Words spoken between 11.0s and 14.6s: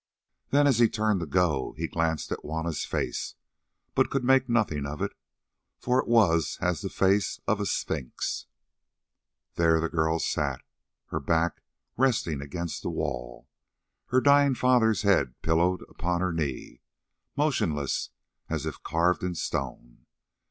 her back resting against the wall, her dying